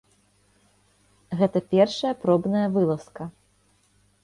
[1.41, 3.31] Гэта першая пробная вылазка.